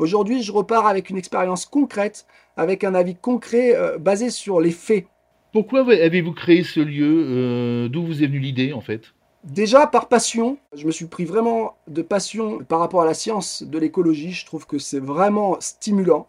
aujourd'hui 0.00 0.42
je 0.42 0.50
repars 0.50 0.88
avec 0.88 1.08
une 1.08 1.16
expérience 1.16 1.66
concrète, 1.66 2.26
avec 2.56 2.82
un 2.82 2.96
avis 2.96 3.14
concret 3.14 3.76
euh, 3.76 3.96
basé 3.96 4.30
sur 4.30 4.60
les 4.60 4.72
faits. 4.72 5.06
Pourquoi 5.52 5.82
avez-vous 5.82 6.32
créé 6.32 6.64
ce 6.64 6.80
lieu 6.80 7.24
euh, 7.28 7.88
D'où 7.88 8.04
vous 8.04 8.24
est 8.24 8.26
venue 8.26 8.40
l'idée 8.40 8.72
en 8.72 8.80
fait? 8.80 9.02
Déjà 9.44 9.86
par 9.86 10.08
passion, 10.08 10.58
je 10.74 10.84
me 10.84 10.90
suis 10.90 11.06
pris 11.06 11.24
vraiment 11.24 11.76
de 11.86 12.02
passion 12.02 12.58
par 12.58 12.80
rapport 12.80 13.02
à 13.02 13.06
la 13.06 13.14
science 13.14 13.62
de 13.62 13.78
l'écologie. 13.78 14.32
Je 14.32 14.44
trouve 14.46 14.66
que 14.66 14.80
c'est 14.80 14.98
vraiment 14.98 15.56
stimulant 15.60 16.26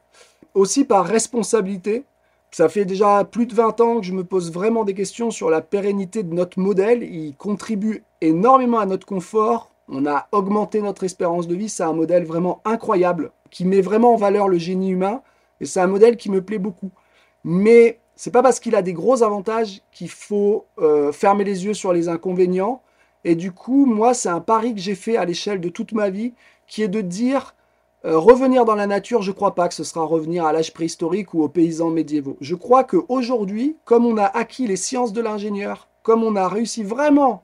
aussi 0.53 0.85
par 0.85 1.07
responsabilité. 1.07 2.03
Ça 2.51 2.67
fait 2.67 2.85
déjà 2.85 3.23
plus 3.25 3.45
de 3.45 3.53
20 3.53 3.79
ans 3.81 3.99
que 3.99 4.05
je 4.05 4.13
me 4.13 4.23
pose 4.23 4.51
vraiment 4.51 4.83
des 4.83 4.95
questions 4.95 5.29
sur 5.29 5.49
la 5.49 5.61
pérennité 5.61 6.23
de 6.23 6.33
notre 6.33 6.59
modèle. 6.59 7.03
Il 7.03 7.35
contribue 7.35 8.03
énormément 8.21 8.79
à 8.79 8.85
notre 8.85 9.05
confort. 9.05 9.71
On 9.87 10.05
a 10.05 10.27
augmenté 10.31 10.81
notre 10.81 11.03
espérance 11.03 11.47
de 11.47 11.55
vie. 11.55 11.69
C'est 11.69 11.83
un 11.83 11.93
modèle 11.93 12.25
vraiment 12.25 12.61
incroyable 12.65 13.31
qui 13.51 13.65
met 13.65 13.81
vraiment 13.81 14.13
en 14.13 14.17
valeur 14.17 14.47
le 14.47 14.57
génie 14.57 14.89
humain. 14.89 15.21
Et 15.61 15.65
c'est 15.65 15.79
un 15.79 15.87
modèle 15.87 16.17
qui 16.17 16.31
me 16.31 16.41
plaît 16.41 16.57
beaucoup. 16.57 16.91
Mais 17.43 17.99
c'est 18.15 18.31
pas 18.31 18.41
parce 18.41 18.59
qu'il 18.59 18.75
a 18.75 18.81
des 18.81 18.93
gros 18.93 19.23
avantages 19.23 19.81
qu'il 19.91 20.09
faut 20.09 20.65
euh, 20.79 21.11
fermer 21.11 21.43
les 21.43 21.65
yeux 21.65 21.73
sur 21.73 21.93
les 21.93 22.09
inconvénients. 22.09 22.81
Et 23.23 23.35
du 23.35 23.51
coup, 23.51 23.85
moi, 23.85 24.13
c'est 24.13 24.29
un 24.29 24.41
pari 24.41 24.73
que 24.73 24.81
j'ai 24.81 24.95
fait 24.95 25.17
à 25.17 25.25
l'échelle 25.25 25.61
de 25.61 25.69
toute 25.69 25.91
ma 25.91 26.09
vie, 26.09 26.33
qui 26.67 26.81
est 26.81 26.87
de 26.87 27.01
dire 27.01 27.55
euh, 28.05 28.17
revenir 28.17 28.63
dans 28.63 28.75
la 28.75 28.87
nature, 28.87 29.21
je 29.21 29.31
ne 29.31 29.35
crois 29.35 29.55
pas 29.55 29.67
que 29.67 29.73
ce 29.73 29.83
sera 29.83 30.05
revenir 30.05 30.45
à 30.45 30.53
l'âge 30.53 30.73
préhistorique 30.73 31.33
ou 31.33 31.43
aux 31.43 31.49
paysans 31.49 31.89
médiévaux. 31.89 32.37
Je 32.39 32.55
crois 32.55 32.85
qu'aujourd'hui, 32.85 33.75
comme 33.83 34.05
on 34.05 34.17
a 34.17 34.23
acquis 34.23 34.67
les 34.67 34.77
sciences 34.77 35.11
de 35.11 35.21
l'ingénieur, 35.21 35.89
comme 36.01 36.23
on 36.23 36.37
a 36.37 36.47
réussi 36.47 36.81
vraiment 36.83 37.43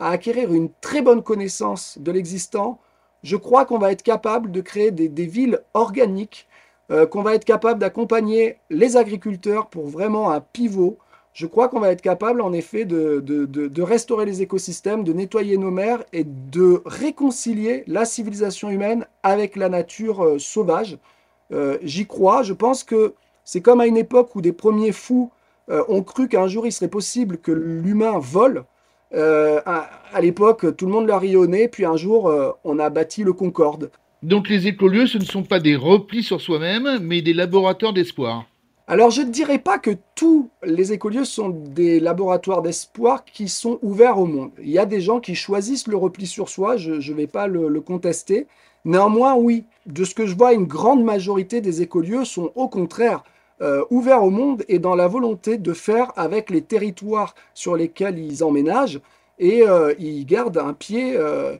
à 0.00 0.10
acquérir 0.10 0.52
une 0.52 0.70
très 0.80 1.02
bonne 1.02 1.22
connaissance 1.22 1.98
de 2.00 2.10
l'existant, 2.10 2.80
je 3.22 3.36
crois 3.36 3.64
qu'on 3.64 3.78
va 3.78 3.92
être 3.92 4.02
capable 4.02 4.50
de 4.50 4.60
créer 4.60 4.90
des, 4.90 5.26
villes 5.26 5.60
organiques, 5.74 6.48
euh, 6.90 7.06
qu'on 7.06 7.22
va 7.22 7.36
être 7.36 7.44
capable 7.44 7.78
d'accompagner 7.78 8.58
les 8.70 8.96
agriculteurs 8.96 9.68
pour 9.68 9.86
vraiment 9.86 10.32
un 10.32 10.40
pivot 10.40 10.98
je 11.32 11.46
crois 11.46 11.68
qu'on 11.68 11.80
va 11.80 11.90
être 11.90 12.02
capable 12.02 12.42
en 12.42 12.52
effet 12.52 12.84
de, 12.84 13.82
restaurer 13.82 14.26
les 14.26 14.42
écosystèmes, 14.42 15.02
de 15.02 15.12
nettoyer 15.12 15.56
nos 15.56 15.70
mers 15.70 16.04
et 16.12 16.24
de 16.24 16.82
réconcilier 16.84 17.84
la 17.86 18.04
civilisation 18.04 18.70
humaine 18.70 19.06
avec 19.22 19.56
la 19.56 19.68
nature 19.68 20.22
euh, 20.22 20.38
sauvage. 20.38 20.98
Euh, 21.52 21.78
j'y 21.82 22.06
crois, 22.06 22.42
je 22.42 22.52
pense 22.52 22.84
que 22.84 23.14
c'est 23.44 23.60
comme 23.60 23.80
à 23.80 23.86
une 23.86 23.96
époque 23.96 24.36
où 24.36 24.42
des 24.42 24.52
premiers 24.52 24.92
fous 24.92 25.30
euh, 25.70 25.82
ont 25.88 26.02
cru 26.02 26.28
qu'un 26.28 26.48
jour 26.48 26.66
il 26.66 26.72
serait 26.72 26.88
possible 26.88 27.38
que 27.38 27.52
l'humain 27.52 28.18
vole. 28.18 28.64
à, 29.14 30.20
l'époque, 30.20 30.76
tout 30.76 30.86
le 30.86 30.92
monde 30.92 31.06
l'a 31.06 31.18
rayonné, 31.18 31.68
puis 31.68 31.84
un 31.84 31.96
jour, 31.96 32.32
on 32.64 32.78
a 32.78 32.88
bâti 32.88 33.24
le 33.24 33.32
Concorde. 33.34 33.90
Donc 34.22 34.48
les 34.48 34.66
écolieux, 34.68 35.06
ce 35.06 35.18
ne 35.18 35.24
sont 35.24 35.42
pas 35.42 35.60
des 35.60 35.76
replis 35.76 36.22
sur 36.22 36.40
soi-même, 36.40 36.98
mais 37.02 37.20
des 37.20 37.34
laboratoires 37.34 37.92
d'espoir. 37.92 38.46
Alors 38.88 39.10
je 39.10 39.22
ne 39.22 39.30
dirais 39.30 39.60
pas 39.60 39.78
que 39.78 39.92
tous 40.16 40.50
les 40.64 40.92
écolieux 40.92 41.24
sont 41.24 41.50
des 41.50 42.00
laboratoires 42.00 42.62
d'espoir 42.62 43.24
qui 43.24 43.48
sont 43.48 43.78
ouverts 43.80 44.18
au 44.18 44.26
monde. 44.26 44.50
Il 44.60 44.70
y 44.70 44.78
a 44.78 44.86
des 44.86 45.00
gens 45.00 45.20
qui 45.20 45.36
choisissent 45.36 45.86
le 45.86 45.96
repli 45.96 46.26
sur 46.26 46.48
soi, 46.48 46.76
je 46.76 46.94
ne 46.94 47.16
vais 47.16 47.28
pas 47.28 47.46
le, 47.46 47.80
contester. 47.80 48.48
Néanmoins, 48.84 49.36
oui, 49.36 49.64
de 49.86 50.02
ce 50.02 50.14
que 50.14 50.26
je 50.26 50.34
vois, 50.34 50.52
une 50.52 50.66
grande 50.66 51.04
majorité 51.04 51.60
des 51.60 51.80
écolieux 51.80 52.24
sont 52.24 52.50
au 52.56 52.68
contraire 52.68 53.22
euh, 53.60 53.84
ouverts 53.90 54.24
au 54.24 54.30
monde 54.30 54.64
et 54.68 54.80
dans 54.80 54.96
la 54.96 55.06
volonté 55.06 55.58
de 55.58 55.72
faire 55.72 56.12
avec 56.16 56.50
les 56.50 56.62
territoires 56.62 57.36
sur 57.54 57.76
lesquels 57.76 58.18
ils 58.18 58.42
emménagent 58.42 59.00
et 59.38 59.62
euh, 59.62 59.94
ils 60.00 60.26
gardent 60.26 60.58
un 60.58 60.72
pied 60.72 61.14
euh, 61.16 61.56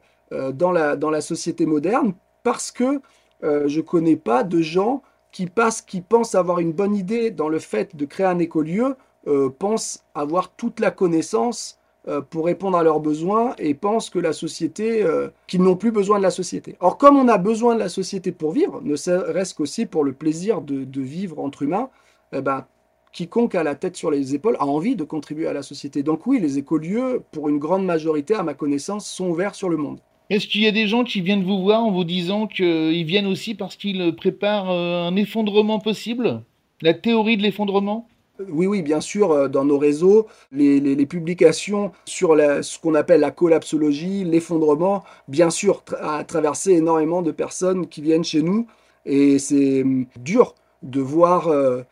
dans, 0.52 0.72
la, 0.72 0.96
dans 0.96 1.10
la 1.10 1.20
société 1.20 1.66
moderne 1.66 2.14
parce 2.42 2.72
que 2.72 3.00
je 3.42 3.76
ne 3.76 3.82
connais 3.82 4.16
pas 4.16 4.44
de 4.44 4.60
gens 4.62 5.02
qui, 5.32 5.46
passent, 5.46 5.82
qui 5.82 6.00
pensent 6.00 6.34
avoir 6.34 6.60
une 6.60 6.72
bonne 6.72 6.94
idée 6.94 7.30
dans 7.30 7.48
le 7.48 7.58
fait 7.58 7.96
de 7.96 8.04
créer 8.04 8.26
un 8.26 8.38
écolieu, 8.38 8.96
euh, 9.26 9.48
pensent 9.50 10.04
avoir 10.14 10.52
toute 10.52 10.78
la 10.78 10.90
connaissance 10.90 11.78
euh, 12.08 12.20
pour 12.20 12.46
répondre 12.46 12.76
à 12.76 12.82
leurs 12.82 13.00
besoins 13.00 13.54
et 13.58 13.74
pensent 13.74 14.10
que 14.10 14.18
la 14.18 14.32
société, 14.32 15.02
euh, 15.02 15.28
qu'ils 15.46 15.62
n'ont 15.62 15.76
plus 15.76 15.92
besoin 15.92 16.18
de 16.18 16.22
la 16.22 16.30
société. 16.30 16.76
Or, 16.80 16.98
comme 16.98 17.16
on 17.16 17.28
a 17.28 17.38
besoin 17.38 17.74
de 17.74 17.80
la 17.80 17.88
société 17.88 18.32
pour 18.32 18.52
vivre, 18.52 18.80
ne 18.82 18.96
serait-ce 18.96 19.54
qu'aussi 19.54 19.86
pour 19.86 20.04
le 20.04 20.12
plaisir 20.12 20.60
de, 20.60 21.00
vivre 21.00 21.38
entre 21.38 21.62
humains, 21.62 21.88
eh 22.32 22.40
ben, 22.40 22.66
quiconque 23.12 23.54
a 23.54 23.62
la 23.62 23.74
tête 23.74 23.96
sur 23.96 24.10
les 24.10 24.34
épaules 24.34 24.56
a 24.58 24.66
envie 24.66 24.96
de 24.96 25.04
contribuer 25.04 25.46
à 25.46 25.52
la 25.52 25.62
société. 25.62 26.02
Donc 26.02 26.26
oui, 26.26 26.40
les 26.40 26.58
écolieux, 26.58 27.22
pour 27.30 27.48
une 27.48 27.58
grande 27.58 27.84
majorité, 27.84 28.34
à 28.34 28.42
ma 28.42 28.54
connaissance, 28.54 29.06
sont 29.06 29.28
ouverts 29.28 29.54
sur 29.54 29.68
le 29.68 29.76
monde. 29.76 30.00
Est-ce 30.32 30.46
qu'il 30.46 30.62
y 30.62 30.66
a 30.66 30.72
des 30.72 30.86
gens 30.86 31.04
qui 31.04 31.20
viennent 31.20 31.44
vous 31.44 31.60
voir 31.60 31.84
en 31.84 31.90
vous 31.90 32.04
disant 32.04 32.46
qu'ils 32.46 33.04
viennent 33.04 33.26
aussi 33.26 33.54
parce 33.54 33.76
qu'ils 33.76 34.16
préparent 34.16 34.70
euh, 34.70 35.06
un 35.06 35.14
effondrement 35.14 35.78
possible? 35.78 36.40
La 36.80 36.94
théorie 36.94 37.36
de 37.36 37.42
l'effondrement? 37.42 38.08
Oui, 38.48 38.66
oui, 38.66 38.80
bien 38.80 39.02
sûr, 39.02 39.30
euh, 39.30 39.48
dans 39.48 39.66
nos 39.66 39.76
réseaux, 39.76 40.26
les, 40.50 41.04
publications 41.04 41.92
sur 42.06 42.34
ce 42.34 42.78
qu'on 42.78 42.94
appelle 42.94 43.20
la 43.20 43.30
collapsologie, 43.30 44.24
l'effondrement, 44.24 45.04
bien 45.28 45.50
sûr, 45.50 45.84
a 46.00 46.24
traversé 46.24 46.72
énormément 46.72 47.20
de 47.20 47.30
personnes 47.30 47.86
qui 47.86 48.00
viennent 48.00 48.24
chez 48.24 48.40
nous. 48.40 48.66
Et 49.04 49.38
c'est 49.38 49.82
hum, 49.82 50.06
dur 50.18 50.54
de 50.82 51.02
voir 51.02 51.48
euh, 51.48 51.82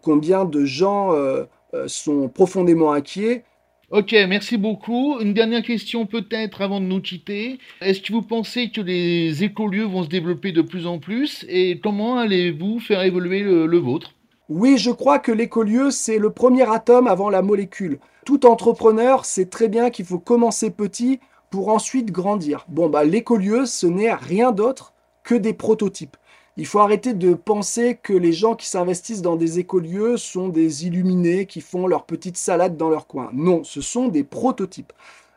combien 0.00 0.46
de 0.46 0.64
gens 0.64 1.14
sont 1.86 2.28
profondément 2.28 2.92
inquiets 2.92 3.44
Ok, 3.90 4.12
merci 4.28 4.56
beaucoup. 4.56 5.18
Une 5.18 5.34
dernière 5.34 5.64
question 5.64 6.06
peut-être 6.06 6.62
avant 6.62 6.80
de 6.80 6.86
nous 6.86 7.00
quitter. 7.00 7.58
Est-ce 7.80 8.00
que 8.00 8.12
vous 8.12 8.22
pensez 8.22 8.70
que 8.70 8.80
les 8.80 9.42
écolieux 9.42 9.82
vont 9.82 10.04
se 10.04 10.08
développer 10.08 10.52
de 10.52 10.62
plus 10.62 10.86
en 10.86 11.00
plus? 11.00 11.44
Et 11.48 11.80
comment 11.82 12.16
allez-vous 12.16 12.78
faire 12.78 13.02
évoluer 13.02 13.40
le, 13.40 13.78
vôtre? 13.78 14.12
Oui, 14.48 14.78
je 14.78 14.92
crois 14.92 15.18
que 15.18 15.32
l'écolieu, 15.32 15.90
c'est 15.90 16.18
le 16.18 16.30
premier 16.30 16.70
atome 16.70 17.08
avant 17.08 17.30
la 17.30 17.42
molécule. 17.42 17.98
Tout 18.24 18.46
entrepreneur 18.46 19.24
sait 19.24 19.46
très 19.46 19.66
bien 19.66 19.90
qu'il 19.90 20.04
faut 20.04 20.20
commencer 20.20 20.70
petit 20.70 21.18
pour 21.50 21.68
ensuite 21.68 22.12
grandir. 22.12 22.66
Bon, 22.68 22.88
bah, 22.88 23.02
l'écolieu, 23.02 23.66
ce 23.66 23.88
n'est 23.88 24.14
rien 24.14 24.52
d'autre 24.52 24.94
que 25.24 25.34
des 25.34 25.52
prototypes. 25.52 26.16
Il 26.56 26.66
faut 26.66 26.80
arrêter 26.80 27.14
de 27.14 27.34
penser 27.34 27.98
que 28.02 28.12
les 28.12 28.32
gens 28.32 28.54
qui 28.54 28.66
s'investissent 28.66 29.22
dans 29.22 29.36
des 29.36 29.60
écolieux 29.60 30.16
sont 30.16 30.48
des 30.48 30.86
illuminés 30.86 31.46
qui 31.46 31.60
font 31.60 31.86
leur 31.86 32.04
petite 32.04 32.36
salade 32.36 32.76
dans 32.76 32.90
leur 32.90 33.06
coin. 33.06 33.30
Non, 33.32 33.62
ce 33.62 33.80
sont 33.80 34.08
des 34.08 34.24
prototypes. 34.24 34.92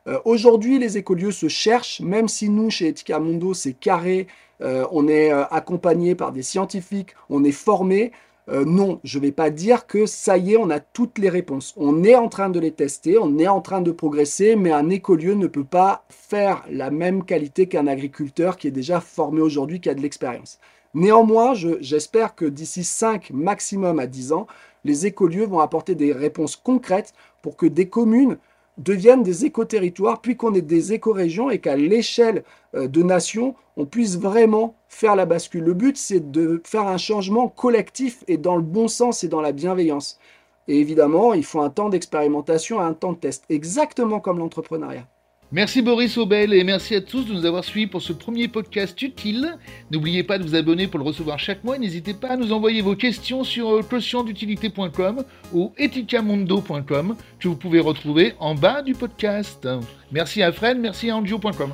Euh, 0.07 0.19
aujourd'hui, 0.25 0.79
les 0.79 0.97
écolieux 0.97 1.31
se 1.31 1.47
cherchent, 1.47 2.01
même 2.01 2.27
si 2.27 2.49
nous, 2.49 2.69
chez 2.69 2.87
Etika 2.87 3.19
Mundo, 3.19 3.53
c'est 3.53 3.73
carré, 3.73 4.27
euh, 4.61 4.85
on 4.91 5.07
est 5.07 5.31
euh, 5.31 5.45
accompagné 5.45 6.15
par 6.15 6.31
des 6.31 6.43
scientifiques, 6.43 7.15
on 7.29 7.43
est 7.43 7.51
formé. 7.51 8.11
non, 8.49 8.99
je 9.05 9.19
ne 9.19 9.23
vais 9.23 9.31
pas 9.31 9.49
dire 9.49 9.87
que 9.87 10.05
ça 10.05 10.37
y 10.37 10.53
est, 10.53 10.57
on 10.57 10.69
a 10.69 10.81
toutes 10.81 11.17
les 11.17 11.29
réponses. 11.29 11.73
On 11.77 12.03
est 12.03 12.15
en 12.15 12.27
train 12.27 12.49
de 12.49 12.59
les 12.59 12.71
tester, 12.73 13.17
on 13.17 13.37
est 13.39 13.47
en 13.47 13.61
train 13.61 13.79
de 13.79 13.91
progresser, 13.91 14.57
mais 14.57 14.73
un 14.73 14.89
écolieu 14.89 15.35
ne 15.35 15.47
peut 15.47 15.63
pas 15.63 16.03
faire 16.09 16.65
la 16.69 16.91
même 16.91 17.23
qualité 17.23 17.67
qu'un 17.67 17.87
agriculteur 17.87 18.57
qui 18.57 18.67
est 18.67 18.71
déjà 18.71 18.99
formé 18.99 19.39
aujourd'hui, 19.39 19.79
qui 19.79 19.89
a 19.89 19.93
de 19.95 20.01
l'expérience. 20.01 20.59
Néanmoins, 20.93 21.53
j'espère 21.53 22.35
que 22.35 22.45
d'ici 22.45 22.83
5, 22.83 23.31
maximum 23.31 23.99
à 23.99 24.05
10 24.05 24.31
ans, 24.31 24.47
les 24.83 25.05
écolieux 25.07 25.45
vont 25.45 25.59
apporter 25.59 25.95
des 25.95 26.13
réponses 26.13 26.55
concrètes 26.55 27.13
pour 27.41 27.57
que 27.57 27.65
des 27.65 27.89
communes 27.89 28.37
deviennent 28.77 29.23
des 29.23 29.45
éco-territoires, 29.45 30.21
puis 30.21 30.35
qu'on 30.35 30.53
ait 30.53 30.61
des 30.61 30.93
éco-régions 30.93 31.49
et 31.49 31.59
qu'à 31.59 31.75
l'échelle 31.75 32.43
euh, 32.75 32.87
de 32.87 33.03
nations, 33.03 33.55
on 33.77 33.85
puisse 33.85 34.17
vraiment 34.17 34.75
faire 34.87 35.15
la 35.15 35.25
bascule. 35.25 35.63
Le 35.63 35.73
but, 35.73 35.97
c'est 35.97 36.31
de 36.31 36.61
faire 36.65 36.87
un 36.87 36.97
changement 36.97 37.49
collectif 37.49 38.23
et 38.27 38.37
dans 38.37 38.55
le 38.55 38.61
bon 38.61 38.87
sens 38.87 39.23
et 39.23 39.27
dans 39.27 39.41
la 39.41 39.51
bienveillance. 39.51 40.19
Et 40.67 40.79
évidemment, 40.79 41.33
il 41.33 41.43
faut 41.43 41.61
un 41.61 41.69
temps 41.69 41.89
d'expérimentation 41.89 42.81
et 42.81 42.83
un 42.83 42.93
temps 42.93 43.13
de 43.13 43.17
test, 43.17 43.45
exactement 43.49 44.19
comme 44.19 44.39
l'entrepreneuriat. 44.39 45.07
Merci 45.53 45.83
Boris 45.83 46.17
Aubel 46.17 46.51
et 46.51 46.63
merci 46.63 46.95
à 46.95 47.01
tous 47.01 47.25
de 47.25 47.31
nous 47.31 47.45
avoir 47.45 47.63
suivis 47.63 47.85
pour 47.85 48.01
ce 48.01 48.11
premier 48.11 48.47
podcast 48.47 48.99
utile. 49.03 49.55
N'oubliez 49.91 50.23
pas 50.23 50.39
de 50.39 50.43
vous 50.43 50.55
abonner 50.55 50.87
pour 50.87 50.97
le 50.97 51.05
recevoir 51.05 51.37
chaque 51.37 51.63
mois. 51.63 51.77
N'hésitez 51.77 52.15
pas 52.15 52.29
à 52.29 52.37
nous 52.37 52.51
envoyer 52.51 52.81
vos 52.81 52.95
questions 52.95 53.43
sur 53.43 53.87
quotientutilité.com 53.87 55.23
ou 55.53 55.71
eticamundo.com 55.77 57.15
que 57.39 57.47
vous 57.47 57.55
pouvez 57.55 57.79
retrouver 57.79 58.33
en 58.39 58.55
bas 58.55 58.81
du 58.81 58.95
podcast. 58.95 59.67
Merci 60.11 60.41
à 60.41 60.51
Fred, 60.51 60.79
merci 60.79 61.11
à 61.11 61.17
Angio.com. 61.17 61.73